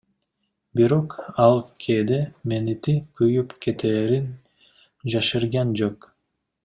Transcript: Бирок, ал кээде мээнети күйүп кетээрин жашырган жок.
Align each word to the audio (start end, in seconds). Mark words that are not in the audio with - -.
Бирок, 0.75 1.11
ал 1.45 1.57
кээде 1.85 2.19
мээнети 2.53 2.95
күйүп 3.19 3.53
кетээрин 3.67 4.27
жашырган 5.17 5.77
жок. 5.83 6.11